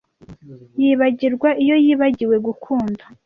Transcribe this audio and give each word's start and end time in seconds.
yibagirwa, 0.81 1.49
iyo 1.63 1.75
yibagiwe 1.83 2.35
gukunda, 2.45 3.03